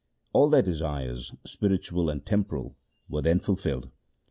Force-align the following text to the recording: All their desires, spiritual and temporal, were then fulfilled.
All 0.33 0.49
their 0.49 0.63
desires, 0.63 1.31
spiritual 1.45 2.09
and 2.09 2.25
temporal, 2.25 2.75
were 3.07 3.21
then 3.21 3.39
fulfilled. 3.39 3.91